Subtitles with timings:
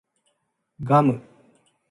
[0.83, 1.21] ガム